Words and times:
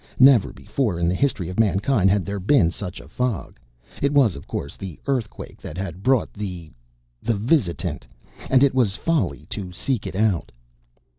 Never 0.17 0.51
before 0.51 0.97
in 0.97 1.07
the 1.07 1.13
history 1.13 1.47
of 1.49 1.59
mankind 1.59 2.09
had 2.09 2.25
there 2.25 2.39
been 2.39 2.71
such 2.71 2.99
a 2.99 3.07
fog. 3.07 3.59
It 4.01 4.11
was, 4.11 4.35
of 4.35 4.47
course, 4.47 4.75
the 4.75 4.99
earthquake 5.05 5.61
that 5.61 5.77
had 5.77 6.01
brought 6.01 6.33
the 6.33 6.71
the 7.21 7.35
Visitant. 7.35 8.07
And 8.49 8.63
it 8.63 8.73
was 8.73 8.95
folly 8.95 9.45
to 9.51 9.71
seek 9.71 10.07
it 10.07 10.15
out. 10.15 10.51